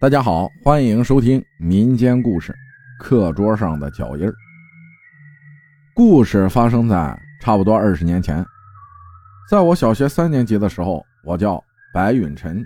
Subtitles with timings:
[0.00, 2.54] 大家好，欢迎收听民间故事
[3.04, 4.26] 《课桌上的脚印》。
[5.94, 8.42] 故事发生在差不多二十年前，
[9.50, 12.64] 在我小学三年级的时候，我叫白允晨，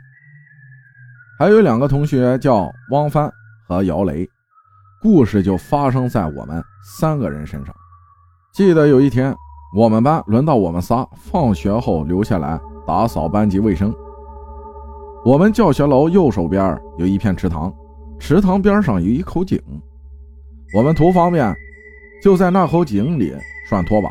[1.36, 3.28] 还有两个同学叫汪帆
[3.66, 4.24] 和姚雷。
[5.02, 7.74] 故事就发生在我们三个人身上。
[8.52, 9.34] 记得有一天，
[9.76, 13.92] 我们班轮到我们仨放学后留下来打扫班级卫生。
[15.24, 17.74] 我们教学楼右手边有一片池塘，
[18.18, 19.58] 池塘边上有一口井。
[20.76, 21.56] 我们图方便，
[22.22, 23.34] 就在那口井里
[23.66, 24.10] 涮拖把。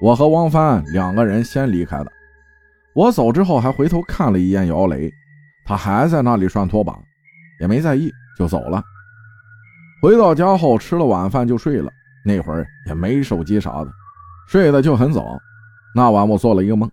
[0.00, 2.10] 我和汪帆两个人先离开的。
[2.94, 5.12] 我走之后还回头看了一眼姚雷，
[5.66, 6.98] 他还在那里涮拖把，
[7.60, 8.82] 也没在意，就走了。
[10.00, 11.92] 回到家后吃了晚饭就睡了，
[12.24, 13.90] 那会儿也没手机啥的，
[14.48, 15.38] 睡得就很早。
[15.94, 16.90] 那晚我做了一个梦。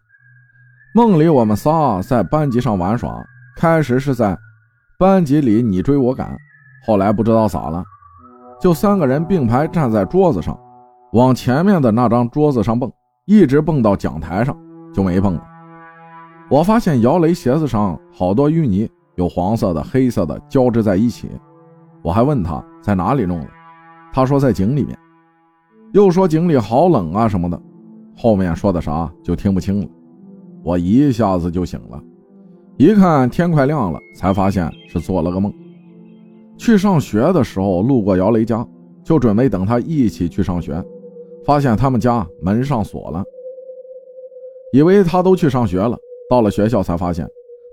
[0.98, 3.24] 梦里我们仨在班级上玩耍，
[3.55, 4.36] 开始是在
[4.98, 6.36] 班级里你追我赶，
[6.88, 7.84] 后来不知道咋了，
[8.60, 10.60] 就三个人并排站在桌子上，
[11.13, 12.91] 往前面的那张桌子上蹦，
[13.27, 14.58] 一直蹦到讲台上
[14.91, 15.44] 就没蹦了。
[16.49, 21.30] 我发现姚雷鞋子上好多淤泥，有黄色的、黑色的交织在一起。
[22.02, 23.48] 我还问他在哪里弄的，
[24.12, 24.98] 他说在井里面，
[25.93, 27.62] 又说井里好冷啊什么的，
[28.18, 29.88] 后面说的啥就听不清了。
[30.68, 32.04] 我一下子就醒了，
[32.77, 35.49] 一看天快亮了，才发现是做了个梦。
[36.57, 38.68] 去上学的时候路过姚雷家，
[39.01, 40.84] 就准备等他一起去上学，
[41.46, 43.24] 发现他们家门上锁了，
[44.74, 45.98] 以为他都去上学了。
[46.29, 47.26] 到了学校才发现，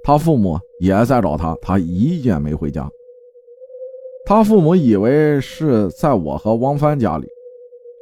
[0.04, 2.88] 他父母也在找他，他一夜没回家。
[4.24, 7.26] 他父母以为是在我和汪帆家里，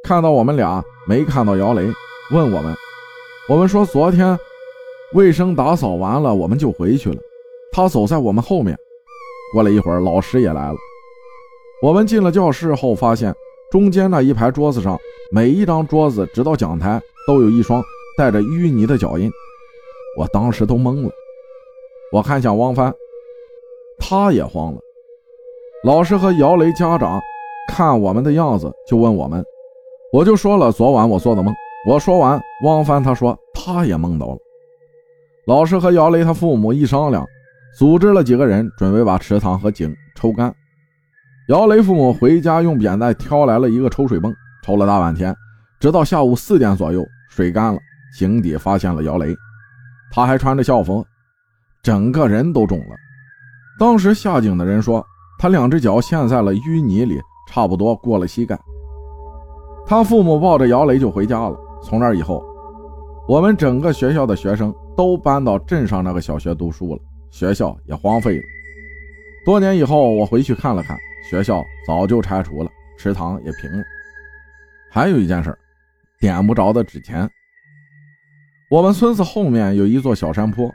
[0.03, 1.81] 看到我们俩没看到姚雷，
[2.31, 2.75] 问我们，
[3.49, 4.37] 我们说昨天。
[5.13, 7.17] 卫生打扫完了，我们就回去了。
[7.71, 8.75] 他走在我们后面。
[9.53, 10.75] 过了一会儿，老师也来了。
[11.83, 13.33] 我们进了教室后，发现
[13.69, 14.97] 中间那一排桌子上，
[15.31, 17.83] 每一张桌子直到讲台都有一双
[18.17, 19.29] 带着淤泥的脚印。
[20.17, 21.11] 我当时都懵了。
[22.11, 22.91] 我看向汪帆，
[23.99, 24.79] 他也慌了。
[25.83, 27.21] 老师和姚雷家长
[27.67, 29.43] 看我们的样子，就问我们。
[30.11, 31.53] 我就说了昨晚我做的梦。
[31.87, 34.37] 我说完，汪帆他说他也梦到了。
[35.45, 37.25] 老师和姚雷他父母一商量，
[37.77, 40.53] 组织了几个人，准备把池塘和井抽干。
[41.49, 44.33] 姚雷父母回家用扁担挑来了一个抽水泵，
[44.63, 45.35] 抽了大半天，
[45.81, 47.79] 直到下午四点左右，水干了，
[48.17, 49.35] 井底发现了姚雷，
[50.13, 51.05] 他还穿着校服，
[51.83, 52.95] 整个人都肿了。
[53.77, 55.05] 当时下井的人说，
[55.37, 58.57] 他两只脚陷在了淤泥里，差不多过了膝盖。
[59.85, 61.57] 他父母抱着姚雷就回家了。
[61.83, 62.41] 从那以后，
[63.27, 64.73] 我们整个学校的学生。
[64.95, 67.01] 都搬到镇上那个小学读书了，
[67.31, 68.43] 学校也荒废了。
[69.43, 70.95] 多年以后，我回去看了看，
[71.27, 73.83] 学校早就拆除了，池塘也平了。
[74.91, 75.57] 还有一件事，
[76.19, 77.27] 点不着的纸钱。
[78.69, 80.71] 我们村子后面有一座小山坡，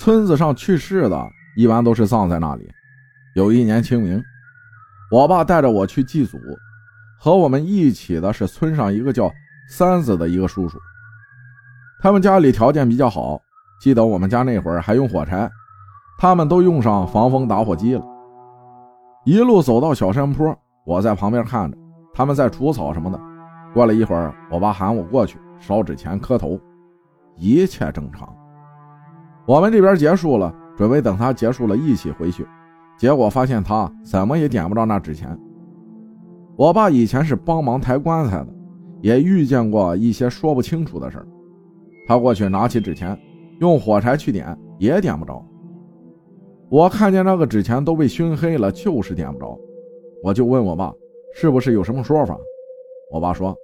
[0.00, 1.24] 村子上去世的
[1.56, 2.68] 一般都是葬在那里。
[3.36, 4.20] 有一年清明，
[5.12, 6.36] 我爸带着我去祭祖，
[7.20, 9.32] 和我们一起的是村上一个叫
[9.70, 10.76] 三子的一个叔叔。
[12.00, 13.40] 他们家里条件比较好，
[13.80, 15.50] 记得我们家那会儿还用火柴，
[16.16, 18.04] 他们都用上防风打火机了。
[19.24, 20.56] 一路走到小山坡，
[20.86, 21.76] 我在旁边看着，
[22.14, 23.20] 他们在除草什么的。
[23.74, 26.56] 过了一会儿，我爸喊我过去烧纸钱磕头，
[27.36, 28.32] 一切正常。
[29.44, 32.46] 我们这边结束了，准备等他结束了一起回去，
[32.96, 35.36] 结果发现他怎么也点不着那纸钱。
[36.54, 38.48] 我爸以前是帮忙抬棺材的，
[39.00, 41.26] 也遇见过一些说不清楚的事儿。
[42.08, 43.16] 他过去拿起纸钱，
[43.60, 45.44] 用火柴去点，也点不着。
[46.70, 49.60] 我看见那个纸钱都被熏黑了，就是点不着。
[50.22, 50.90] 我就问我爸，
[51.34, 52.38] 是不是有什么说法？
[53.10, 53.54] 我爸说：“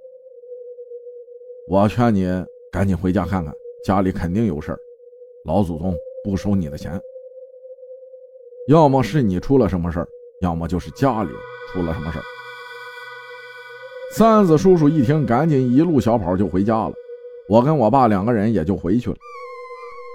[1.67, 2.27] 我劝你
[2.71, 3.51] 赶紧回家看看，
[3.83, 4.77] 家里肯定有事儿，
[5.45, 7.01] 老祖宗不收你的钱。
[8.67, 10.07] 要么是你出了什么事儿，
[10.41, 11.29] 要么就是家里
[11.73, 12.23] 出了什么事儿。”
[14.13, 16.93] 三子叔叔一听，赶紧一路小跑就回家了。
[17.47, 19.15] 我跟我爸两个人也就回去了。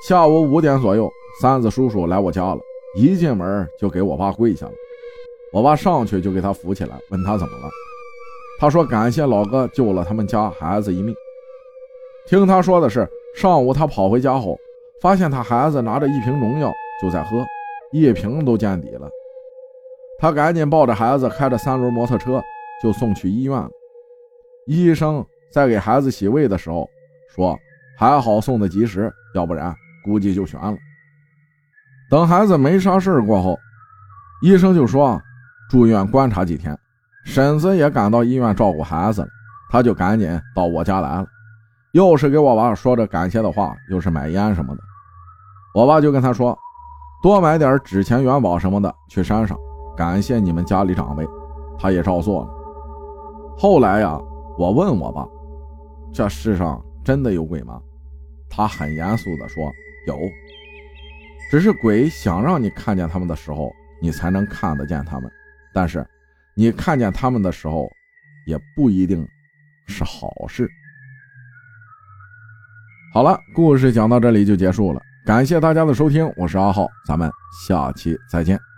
[0.08, 1.08] 下午五点左右，
[1.40, 2.60] 三子叔叔来我家了，
[2.96, 4.72] 一进门就给我爸跪下了。
[5.52, 7.70] 我爸上去就给他扶起来，问他怎么了。
[8.58, 11.14] 他说感谢老哥救了他们家孩子一命。
[12.26, 14.58] 听他说的是，上午他跑回家后，
[15.00, 17.44] 发现他孩子拿着一瓶农药就在喝，
[17.92, 19.08] 一瓶都见底了。
[20.18, 22.42] 他赶紧抱着孩子，开着三轮摩托车
[22.82, 23.70] 就送去医院了。
[24.66, 26.88] 医生在给孩子洗胃的时候。
[27.34, 27.58] 说
[27.98, 29.74] 还好送的及时，要不然
[30.04, 30.76] 估计就悬了。
[32.10, 33.58] 等孩子没啥事过后，
[34.42, 35.20] 医生就说
[35.70, 36.76] 住院观察几天，
[37.24, 39.28] 婶子也赶到医院照顾孩子了，
[39.70, 41.26] 他就赶紧到我家来了，
[41.92, 44.82] 又是给我爸说着感谢的话，又是买烟什么的。
[45.74, 46.58] 我爸就跟他说，
[47.22, 49.56] 多买点纸钱、元宝什么的去山上，
[49.96, 51.24] 感谢你们家里长辈。
[51.78, 52.50] 他也照做了。
[53.56, 54.20] 后来呀，
[54.58, 55.26] 我问我爸，
[56.12, 57.80] 这世上真的有鬼吗？
[58.48, 59.72] 他很严肃地说，
[60.06, 60.18] 有。
[61.50, 65.30] 只是鬼想让你看见他们的时候，你才能看得见他们。
[65.72, 66.06] 但是，
[66.54, 67.88] 你看见他们的时候，
[68.46, 69.26] 也不一定
[69.86, 70.68] 是好事。
[73.12, 77.30] 好了，故事讲到这里就结束了，感谢大家的收听，我是阿浩，咱们
[77.66, 78.69] 下期再见。